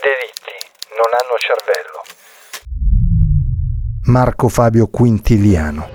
[0.00, 0.56] Delitti
[0.96, 2.00] non hanno cervello.
[4.06, 5.88] Marco Fabio Quintiliano.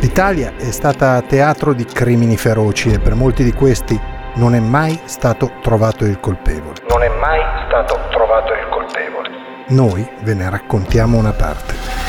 [0.00, 3.98] L'Italia è stata teatro di crimini feroci e per molti di questi
[4.34, 6.80] non è mai stato trovato il colpevole.
[6.88, 9.30] Non è mai stato trovato il colpevole.
[9.68, 12.01] Noi ve ne raccontiamo una parte.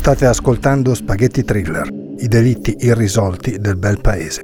[0.00, 1.86] State ascoltando Spaghetti Thriller,
[2.20, 4.40] i delitti irrisolti del bel paese.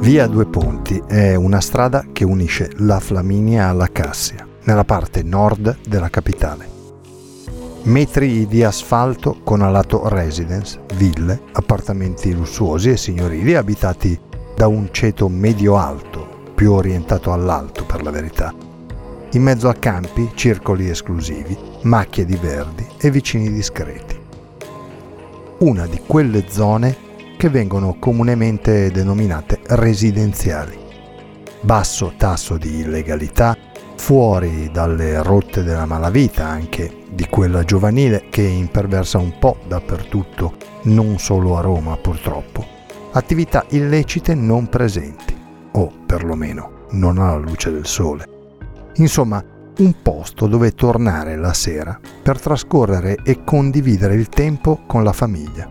[0.00, 5.78] Via Due Ponti è una strada che unisce la Flaminia alla Cassia, nella parte nord
[5.88, 6.74] della capitale.
[7.84, 14.24] Metri di asfalto con a lato residence, ville, appartamenti lussuosi e signorili abitati
[14.56, 18.54] da un ceto medio-alto, più orientato all'alto per la verità.
[19.32, 24.18] In mezzo a campi, circoli esclusivi, macchie di verdi e vicini discreti.
[25.58, 26.96] Una di quelle zone
[27.36, 30.78] che vengono comunemente denominate residenziali.
[31.60, 33.54] Basso tasso di illegalità,
[33.96, 41.18] fuori dalle rotte della malavita, anche di quella giovanile che imperversa un po' dappertutto, non
[41.18, 42.75] solo a Roma purtroppo
[43.16, 45.34] attività illecite non presenti,
[45.72, 48.28] o perlomeno non alla luce del sole.
[48.96, 49.42] Insomma,
[49.78, 55.68] un posto dove tornare la sera per trascorrere e condividere il tempo con la famiglia,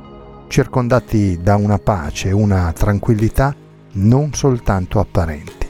[0.47, 3.55] circondati da una pace e una tranquillità
[3.93, 5.67] non soltanto apparenti.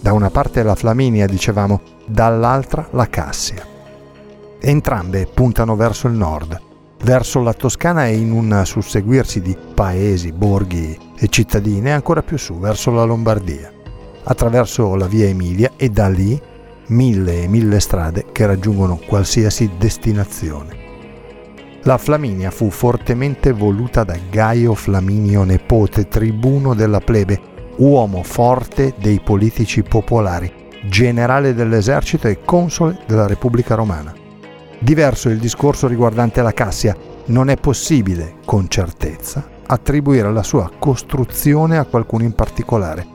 [0.00, 3.64] Da una parte la Flaminia, dicevamo, dall'altra la Cassia.
[4.60, 6.60] Entrambe puntano verso il nord,
[7.02, 12.58] verso la Toscana e in un susseguirsi di paesi, borghi e cittadine ancora più su,
[12.58, 13.72] verso la Lombardia,
[14.24, 16.40] attraverso la via Emilia e da lì
[16.88, 20.86] mille e mille strade che raggiungono qualsiasi destinazione.
[21.82, 27.40] La Flaminia fu fortemente voluta da Gaio Flaminio Nepote, tribuno della plebe,
[27.76, 30.52] uomo forte dei politici popolari,
[30.88, 34.17] generale dell'esercito e console della Repubblica Romana.
[34.80, 36.96] Diverso il discorso riguardante la Cassia.
[37.26, 43.06] Non è possibile, con certezza, attribuire la sua costruzione a qualcuno in particolare.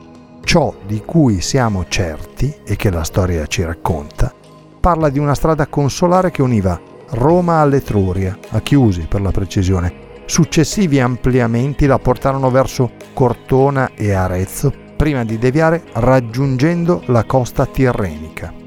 [0.44, 4.32] Ciò di cui siamo certi, e che la storia ci racconta,
[4.78, 6.78] parla di una strada consolare che univa
[7.10, 10.02] Roma all'Etruria, a Chiusi per la precisione.
[10.26, 18.63] Successivi ampliamenti la portarono verso Cortona e Arezzo, prima di deviare raggiungendo la costa tirrenica.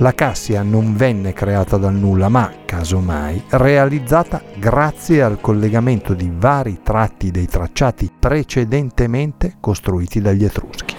[0.00, 6.80] La Cassia non venne creata dal nulla, ma, casomai, realizzata grazie al collegamento di vari
[6.82, 10.96] tratti dei tracciati precedentemente costruiti dagli Etruschi.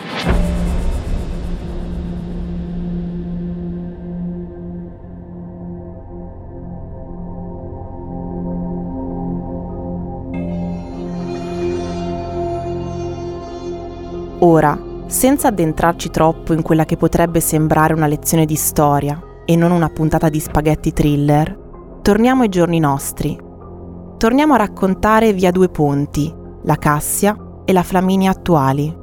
[14.43, 19.71] Ora, senza addentrarci troppo in quella che potrebbe sembrare una lezione di storia e non
[19.71, 23.37] una puntata di spaghetti thriller, torniamo ai giorni nostri.
[24.17, 26.33] Torniamo a raccontare via due ponti,
[26.63, 27.35] la Cassia
[27.65, 28.95] e la Flaminia attuali.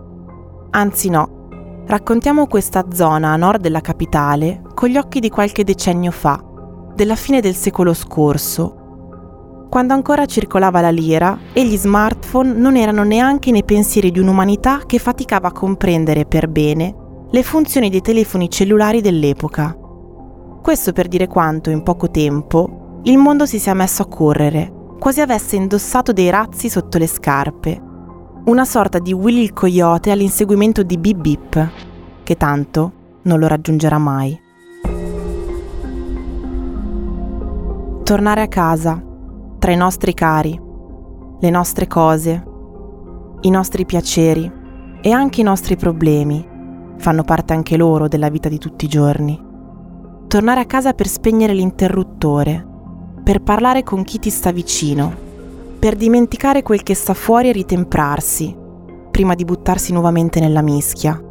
[0.70, 6.11] Anzi no, raccontiamo questa zona a nord della capitale con gli occhi di qualche decennio
[6.11, 6.43] fa,
[6.94, 8.77] della fine del secolo scorso,
[9.69, 14.81] quando ancora circolava la lira e gli smartphone non erano neanche nei pensieri di un'umanità
[14.87, 16.94] che faticava a comprendere per bene
[17.31, 19.76] le funzioni dei telefoni cellulari dell'epoca.
[20.62, 25.20] Questo per dire quanto in poco tempo il mondo si sia messo a correre, quasi
[25.20, 27.81] avesse indossato dei razzi sotto le scarpe,
[28.47, 31.71] una sorta di Willy il coyote all'inseguimento di Bip Bip,
[32.23, 32.93] che tanto
[33.23, 34.41] non lo raggiungerà mai.
[38.03, 39.03] Tornare a casa
[39.58, 40.60] tra i nostri cari,
[41.40, 42.44] le nostre cose,
[43.40, 44.56] i nostri piaceri,
[45.00, 46.44] E anche i nostri problemi
[46.96, 49.40] fanno parte anche loro della vita di tutti i giorni.
[50.26, 52.66] Tornare a casa per spegnere l'interruttore,
[53.22, 55.14] per parlare con chi ti sta vicino,
[55.78, 58.56] per dimenticare quel che sta fuori e ritemprarsi,
[59.12, 61.22] prima di buttarsi nuovamente nella mischia.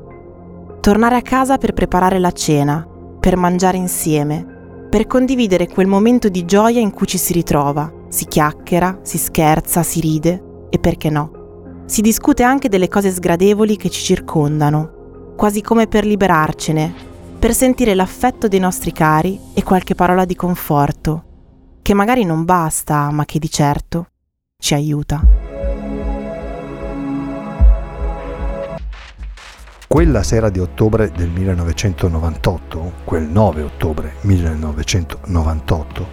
[0.79, 2.87] Tornare a casa per preparare la cena,
[3.19, 4.56] per mangiare insieme,
[4.89, 9.83] per condividere quel momento di gioia in cui ci si ritrova, si chiacchiera, si scherza,
[9.83, 11.83] si ride e perché no.
[11.85, 16.93] Si discute anche delle cose sgradevoli che ci circondano, quasi come per liberarcene,
[17.37, 21.23] per sentire l'affetto dei nostri cari e qualche parola di conforto,
[21.81, 24.07] che magari non basta, ma che di certo
[24.57, 25.46] ci aiuta.
[29.87, 36.07] Quella sera di ottobre del 1998, quel 9 ottobre 1998,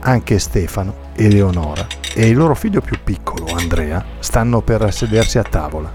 [0.00, 1.86] anche Stefano, Eleonora
[2.16, 5.88] e il loro figlio più piccolo, Andrea, stanno per sedersi a tavola.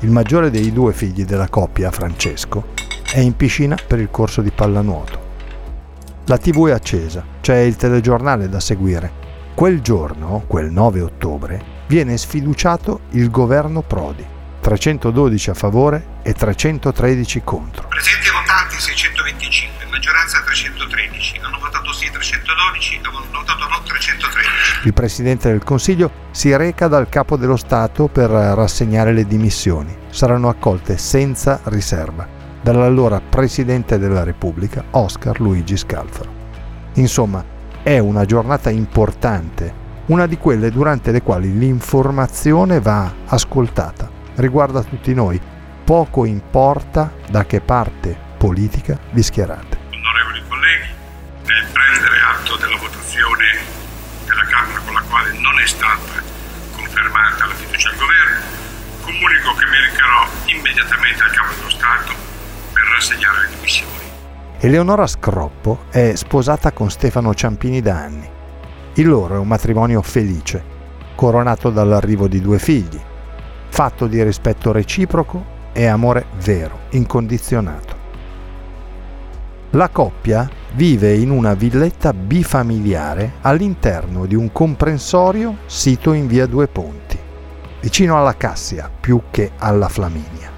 [0.00, 2.68] Il maggiore dei due figli della coppia, Francesco,
[3.12, 5.18] è in piscina per il corso di pallanuoto.
[6.24, 9.12] La tv è accesa, c'è il telegiornale da seguire.
[9.54, 14.34] Quel giorno, quel 9 ottobre, viene sfiduciato il governo Prodi
[14.66, 17.86] 312 a favore e 313 contro.
[17.86, 24.86] Presenti votanti 625, maggioranza 313, hanno votato sì 312, hanno votato no 313.
[24.86, 29.96] Il Presidente del Consiglio si reca dal Capo dello Stato per rassegnare le dimissioni.
[30.10, 32.26] Saranno accolte senza riserva
[32.60, 36.34] dall'allora Presidente della Repubblica Oscar Luigi Scalfaro.
[36.94, 37.44] Insomma,
[37.84, 39.72] è una giornata importante,
[40.06, 45.40] una di quelle durante le quali l'informazione va ascoltata riguarda tutti noi,
[45.84, 49.78] poco importa da che parte politica vi schierate.
[49.90, 50.88] Onorevoli colleghi,
[51.46, 53.44] nel prendere atto della votazione
[54.26, 56.22] della Camera con la quale non è stata
[56.74, 58.40] confermata la fiducia al governo,
[59.02, 62.12] comunico che mi recherò immediatamente al Capo dello Stato
[62.72, 63.94] per rassegnare le dimissioni.
[64.58, 68.28] Eleonora Scroppo è sposata con Stefano Ciampini da anni.
[68.94, 70.64] Il loro è un matrimonio felice,
[71.14, 73.00] coronato dall'arrivo di due figli,
[73.68, 77.94] fatto di rispetto reciproco e amore vero, incondizionato.
[79.70, 86.66] La coppia vive in una villetta bifamiliare all'interno di un comprensorio sito in via Due
[86.66, 87.18] Ponti,
[87.80, 90.50] vicino alla Cassia più che alla Flaminia.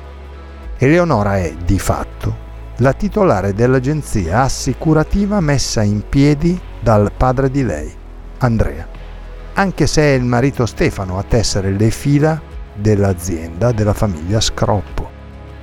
[0.76, 2.46] Eleonora è, di fatto,
[2.76, 7.93] la titolare dell'agenzia assicurativa messa in piedi dal padre di lei,
[8.38, 8.87] Andrea,
[9.55, 12.40] anche se è il marito Stefano a tessere le fila
[12.79, 15.09] dell'azienda della famiglia Scroppo,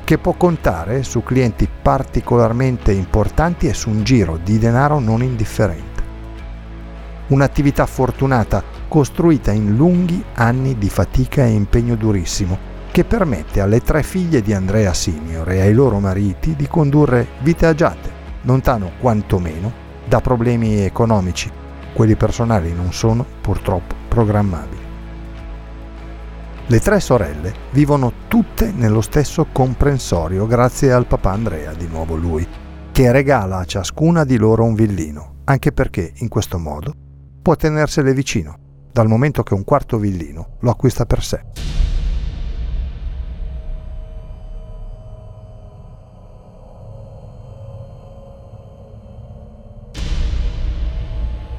[0.03, 6.03] che può contare su clienti particolarmente importanti e su un giro di denaro non indifferente.
[7.27, 14.03] Un'attività fortunata costruita in lunghi anni di fatica e impegno durissimo, che permette alle tre
[14.03, 18.09] figlie di Andrea Senior e ai loro mariti di condurre vite agiate,
[18.43, 21.49] lontano quantomeno da problemi economici.
[21.93, 24.84] Quelli personali non sono purtroppo programmabili.
[26.67, 32.47] Le tre sorelle vivono tutte nello stesso comprensorio grazie al papà Andrea, di nuovo lui,
[32.91, 36.91] che regala a ciascuna di loro un villino, anche perché in questo modo
[37.39, 38.57] può tenersele vicino,
[38.91, 41.43] dal momento che un quarto villino lo acquista per sé.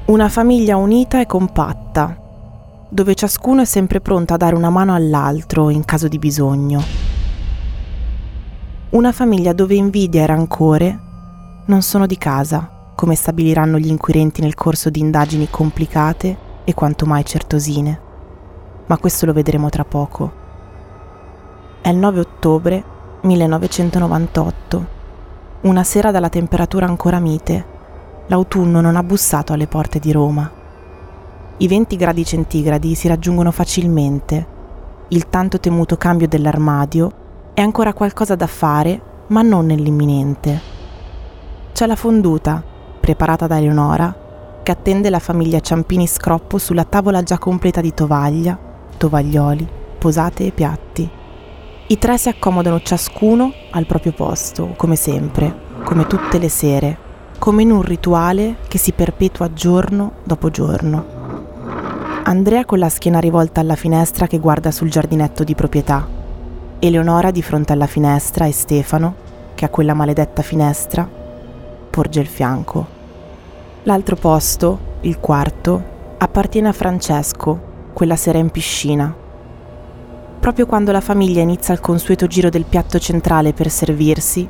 [0.07, 2.26] Una famiglia unita e compatta,
[2.89, 6.81] dove ciascuno è sempre pronto a dare una mano all'altro in caso di bisogno.
[8.91, 10.99] Una famiglia dove invidia e rancore
[11.65, 17.05] non sono di casa, come stabiliranno gli inquirenti nel corso di indagini complicate e quanto
[17.05, 17.99] mai certosine.
[18.85, 20.45] Ma questo lo vedremo tra poco.
[21.81, 22.83] È il 9 ottobre
[23.21, 24.87] 1998,
[25.61, 27.75] una sera dalla temperatura ancora mite.
[28.27, 30.56] L'autunno non ha bussato alle porte di Roma
[31.59, 34.55] i 20 gradi centigradi si raggiungono facilmente.
[35.07, 37.11] Il tanto temuto cambio dell'armadio
[37.55, 40.61] è ancora qualcosa da fare, ma non nell'imminente.
[41.73, 42.63] C'è la fonduta,
[42.99, 44.15] preparata da Eleonora,
[44.61, 48.55] che attende la famiglia Ciampini Scroppo sulla tavola già completa di tovaglia,
[48.95, 51.09] tovaglioli, posate e piatti.
[51.87, 56.97] I tre si accomodano ciascuno al proprio posto, come sempre, come tutte le sere,
[57.39, 61.26] come in un rituale che si perpetua giorno dopo giorno.
[62.27, 66.05] Andrea con la schiena rivolta alla finestra che guarda sul giardinetto di proprietà,
[66.77, 69.15] Eleonora di fronte alla finestra e Stefano,
[69.55, 71.09] che a quella maledetta finestra
[71.89, 72.85] porge il fianco.
[73.83, 75.81] L'altro posto, il quarto,
[76.17, 77.61] appartiene a Francesco,
[77.93, 79.15] quella sera in piscina.
[80.41, 84.45] proprio quando la famiglia inizia il consueto giro del piatto centrale per servirsi,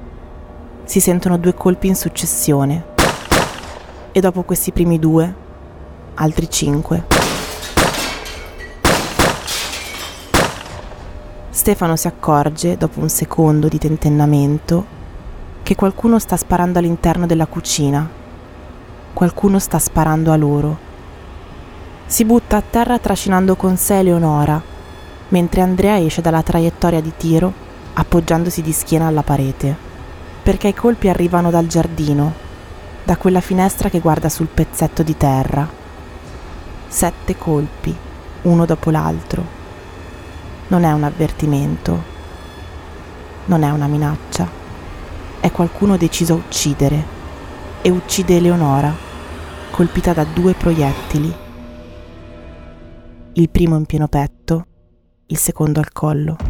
[0.83, 2.85] si sentono due colpi in successione.
[4.11, 5.31] E dopo questi primi due,
[6.15, 7.16] altri cinque.
[11.57, 14.85] Stefano si accorge, dopo un secondo di tentennamento,
[15.63, 18.07] che qualcuno sta sparando all'interno della cucina.
[19.11, 20.77] Qualcuno sta sparando a loro.
[22.05, 24.61] Si butta a terra trascinando con sé Eleonora,
[25.29, 27.51] mentre Andrea esce dalla traiettoria di tiro
[27.93, 29.75] appoggiandosi di schiena alla parete,
[30.43, 32.33] perché i colpi arrivano dal giardino,
[33.03, 35.67] da quella finestra che guarda sul pezzetto di terra.
[36.87, 37.95] Sette colpi,
[38.43, 39.66] uno dopo l'altro
[40.67, 42.03] non è un avvertimento,
[43.45, 44.49] non è una minaccia,
[45.39, 47.05] è qualcuno deciso a uccidere
[47.81, 48.93] e uccide Eleonora,
[49.71, 51.33] colpita da due proiettili,
[53.33, 54.65] il primo in pieno petto,
[55.27, 56.46] il secondo al collo.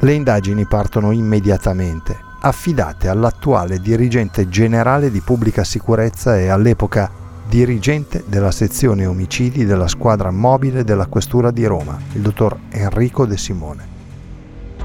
[0.00, 7.10] Le indagini partono immediatamente, affidate all'attuale dirigente generale di pubblica sicurezza e all'epoca
[7.48, 13.36] dirigente della sezione omicidi della squadra mobile della Questura di Roma, il dottor Enrico De
[13.36, 13.86] Simone.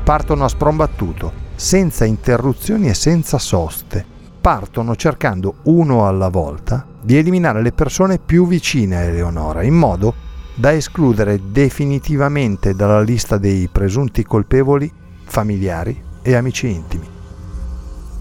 [0.03, 4.03] Partono a sprombattuto, senza interruzioni e senza soste.
[4.41, 10.15] Partono cercando uno alla volta di eliminare le persone più vicine a Eleonora, in modo
[10.55, 17.07] da escludere definitivamente dalla lista dei presunti colpevoli familiari e amici intimi,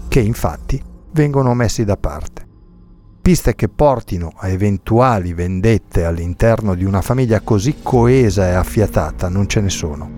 [0.07, 0.81] che infatti
[1.11, 2.45] vengono messi da parte.
[3.21, 9.47] Piste che portino a eventuali vendette all'interno di una famiglia così coesa e affiatata non
[9.47, 10.09] ce ne sono.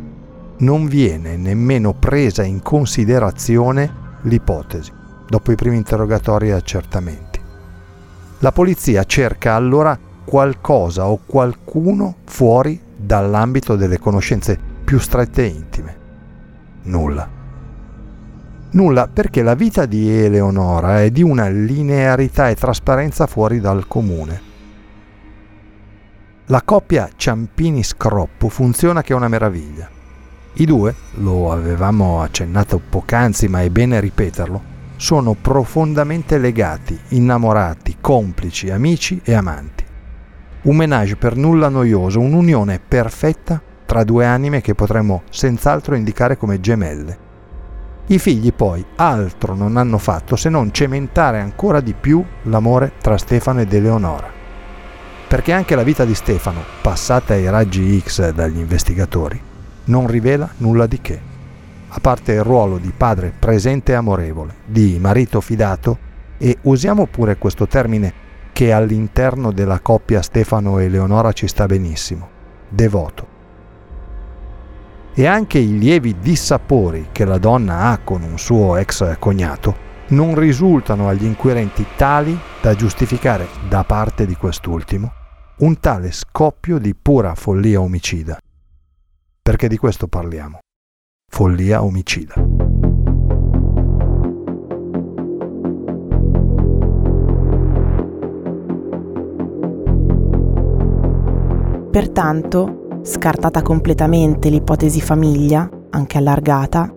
[0.57, 4.91] Non viene nemmeno presa in considerazione l'ipotesi,
[5.27, 7.39] dopo i primi interrogatori e accertamenti.
[8.39, 16.04] La polizia cerca allora qualcosa o qualcuno fuori dall'ambito delle conoscenze più strette e intime.
[16.85, 17.27] Nulla.
[18.71, 24.53] Nulla perché la vita di Eleonora è di una linearità e trasparenza fuori dal comune.
[26.47, 29.89] La coppia Ciampini-Scroppo funziona che è una meraviglia.
[30.53, 34.61] I due, lo avevamo accennato poc'anzi ma è bene ripeterlo,
[34.95, 39.83] sono profondamente legati, innamorati, complici, amici e amanti.
[40.63, 46.59] Un menage per nulla noioso, un'unione perfetta tra due anime che potremmo senz'altro indicare come
[46.59, 47.23] gemelle.
[48.07, 53.17] I figli poi altro non hanno fatto se non cementare ancora di più l'amore tra
[53.17, 54.31] Stefano ed Eleonora.
[55.27, 59.41] Perché anche la vita di Stefano, passata ai raggi X dagli investigatori,
[59.85, 61.19] non rivela nulla di che,
[61.87, 65.97] a parte il ruolo di padre presente e amorevole, di marito fidato
[66.37, 68.13] e usiamo pure questo termine
[68.53, 72.29] che all'interno della coppia Stefano e Eleonora ci sta benissimo,
[72.69, 73.34] devoto
[75.15, 80.37] e anche i lievi dissapori che la donna ha con un suo ex cognato non
[80.37, 85.11] risultano agli inquirenti tali da giustificare da parte di quest'ultimo
[85.57, 88.37] un tale scoppio di pura follia omicida.
[89.41, 90.59] Perché di questo parliamo.
[91.31, 92.33] Follia omicida.
[101.89, 106.91] Pertanto, Scartata completamente l'ipotesi famiglia, anche allargata,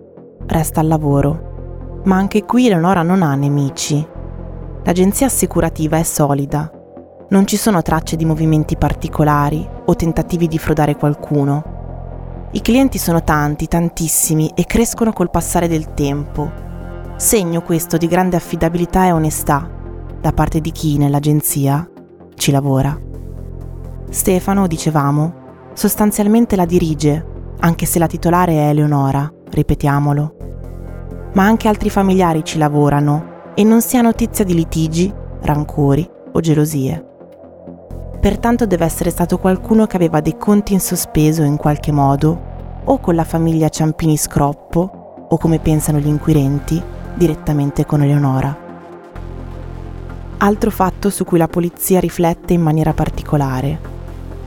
[0.47, 2.01] resta al lavoro.
[2.05, 4.03] Ma anche qui Eleonora non ha nemici.
[4.85, 6.71] L'agenzia assicurativa è solida.
[7.29, 12.47] Non ci sono tracce di movimenti particolari o tentativi di frodare qualcuno.
[12.53, 16.51] I clienti sono tanti, tantissimi e crescono col passare del tempo.
[17.17, 19.69] Segno questo di grande affidabilità e onestà
[20.19, 21.87] da parte di chi nell'agenzia
[22.33, 22.99] ci lavora.
[24.09, 25.38] Stefano, dicevamo,
[25.79, 27.25] sostanzialmente la dirige,
[27.61, 30.35] anche se la titolare è Eleonora, ripetiamolo.
[31.35, 35.09] Ma anche altri familiari ci lavorano e non si ha notizia di litigi,
[35.43, 37.05] rancori o gelosie.
[38.19, 42.99] Pertanto deve essere stato qualcuno che aveva dei conti in sospeso in qualche modo, o
[42.99, 46.83] con la famiglia Ciampini Scroppo, o come pensano gli inquirenti,
[47.13, 48.53] direttamente con Eleonora.
[50.39, 53.88] Altro fatto su cui la polizia riflette in maniera particolare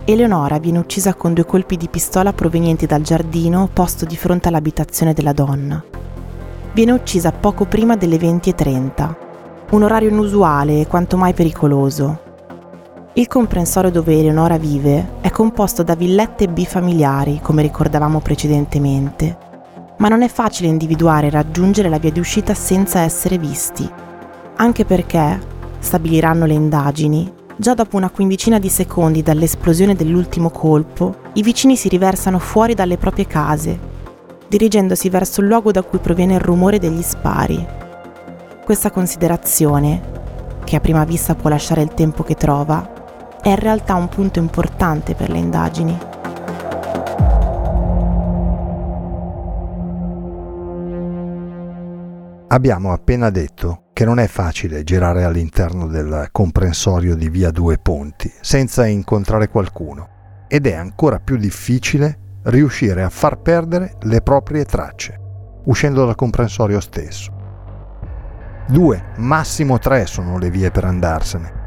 [0.04, 5.12] Eleonora viene uccisa con due colpi di pistola provenienti dal giardino posto di fronte all'abitazione
[5.12, 5.80] della donna.
[6.72, 9.14] Viene uccisa poco prima delle 20.30,
[9.70, 12.18] un orario inusuale e quanto mai pericoloso.
[13.12, 19.38] Il comprensorio dove Eleonora vive è composto da villette bifamiliari, come ricordavamo precedentemente,
[19.98, 23.88] ma non è facile individuare e raggiungere la via di uscita senza essere visti,
[24.56, 25.38] anche perché,
[25.78, 31.88] stabiliranno le indagini, già dopo una quindicina di secondi dall'esplosione dell'ultimo colpo, i vicini si
[31.88, 33.78] riversano fuori dalle proprie case,
[34.48, 37.64] dirigendosi verso il luogo da cui proviene il rumore degli spari.
[38.64, 40.10] Questa considerazione,
[40.64, 44.38] che a prima vista può lasciare il tempo che trova, è in realtà un punto
[44.38, 45.98] importante per le indagini.
[52.48, 58.32] Abbiamo appena detto che non è facile girare all'interno del comprensorio di Via Due Ponti
[58.40, 65.18] senza incontrare qualcuno ed è ancora più difficile riuscire a far perdere le proprie tracce,
[65.64, 67.32] uscendo dal comprensorio stesso.
[68.68, 71.60] Due, massimo tre sono le vie per andarsene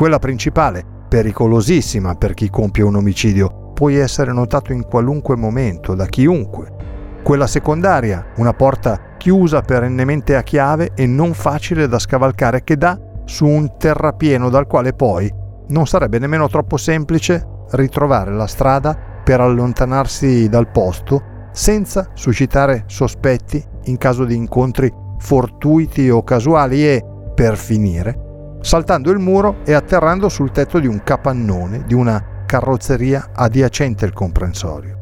[0.00, 6.06] quella principale, pericolosissima per chi compie un omicidio, puoi essere notato in qualunque momento, da
[6.06, 6.72] chiunque.
[7.22, 12.98] Quella secondaria, una porta chiusa perennemente a chiave e non facile da scavalcare che dà
[13.24, 15.32] su un terrapieno dal quale poi
[15.68, 23.62] non sarebbe nemmeno troppo semplice ritrovare la strada per allontanarsi dal posto senza suscitare sospetti
[23.84, 30.28] in caso di incontri fortuiti o casuali e, per finire, saltando il muro e atterrando
[30.28, 34.98] sul tetto di un capannone di una carrozzeria adiacente al comprensorio.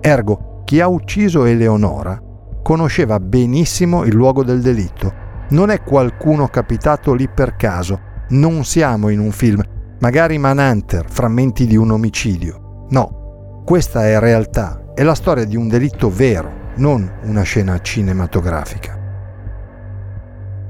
[0.00, 2.20] Ergo, chi ha ucciso Eleonora
[2.60, 5.14] conosceva benissimo il luogo del delitto.
[5.50, 9.62] Non è qualcuno capitato lì per caso, non siamo in un film,
[10.00, 12.86] magari Manhunter, frammenti di un omicidio.
[12.90, 18.98] No, questa è realtà, è la storia di un delitto vero, non una scena cinematografica.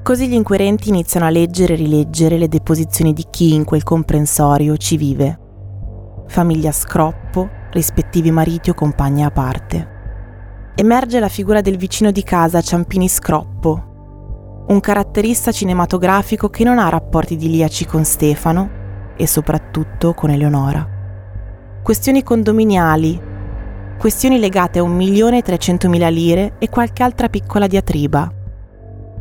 [0.03, 4.76] Così gli inquirenti iniziano a leggere e rileggere le deposizioni di chi in quel comprensorio
[4.76, 5.38] ci vive.
[6.26, 9.95] Famiglia scroppo, rispettivi mariti o compagni a parte.
[10.75, 16.89] Emerge la figura del vicino di casa Ciampini Scroppo, un caratterista cinematografico che non ha
[16.89, 18.71] rapporti idilliaci con Stefano
[19.17, 20.87] e soprattutto con Eleonora.
[21.83, 23.21] Questioni condominiali,
[23.99, 28.37] questioni legate a 1.300.000 lire e qualche altra piccola diatriba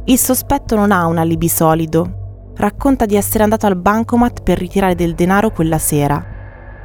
[0.08, 2.52] il sospetto non ha un alibi solido.
[2.56, 6.24] Racconta di essere andato al bancomat per ritirare del denaro quella sera,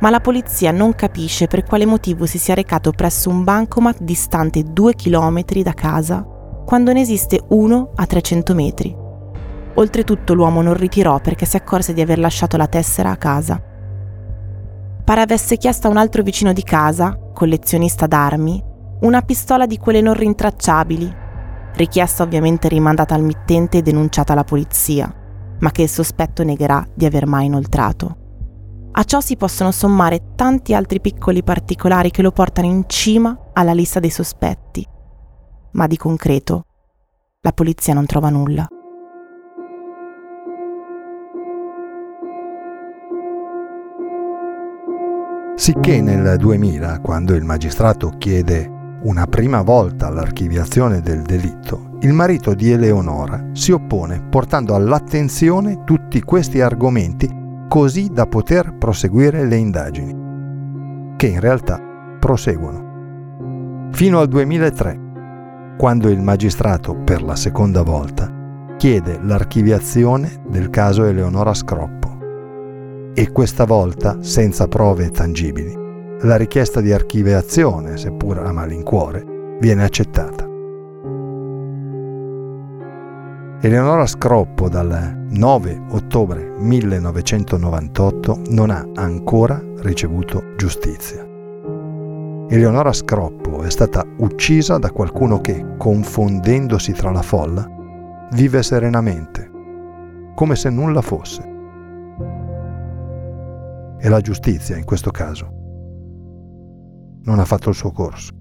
[0.00, 4.62] ma la polizia non capisce per quale motivo si sia recato presso un bancomat distante
[4.62, 6.26] 2 km da casa,
[6.66, 8.96] quando ne esiste uno a 300 metri.
[9.74, 13.62] Oltretutto l'uomo non ritirò perché si accorse di aver lasciato la tessera a casa.
[15.04, 18.62] Pare avesse chiesto a un altro vicino di casa, collezionista d'armi,
[19.00, 21.28] una pistola di quelle non rintracciabili
[21.74, 25.12] richiesta ovviamente rimandata al mittente e denunciata alla polizia,
[25.60, 28.16] ma che il sospetto negherà di aver mai inoltrato.
[28.92, 33.72] A ciò si possono sommare tanti altri piccoli particolari che lo portano in cima alla
[33.72, 34.84] lista dei sospetti,
[35.72, 36.64] ma di concreto
[37.42, 38.66] la polizia non trova nulla.
[45.54, 52.54] Sicché nel 2000, quando il magistrato chiede una prima volta l'archiviazione del delitto, il marito
[52.54, 57.39] di Eleonora si oppone portando all'attenzione tutti questi argomenti
[57.70, 61.80] così da poter proseguire le indagini, che in realtà
[62.18, 63.88] proseguono.
[63.92, 71.54] Fino al 2003, quando il magistrato per la seconda volta chiede l'archiviazione del caso Eleonora
[71.54, 72.18] Scroppo
[73.14, 75.72] e questa volta senza prove tangibili
[76.22, 80.39] la richiesta di archiviazione, seppur a malincuore, viene accettata.
[83.62, 91.22] Eleonora Scroppo dal 9 ottobre 1998 non ha ancora ricevuto giustizia.
[92.48, 97.68] Eleonora Scroppo è stata uccisa da qualcuno che, confondendosi tra la folla,
[98.32, 99.50] vive serenamente,
[100.34, 101.42] come se nulla fosse.
[103.98, 105.52] E la giustizia, in questo caso,
[107.24, 108.39] non ha fatto il suo corso.